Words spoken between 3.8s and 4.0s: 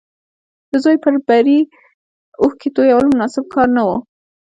و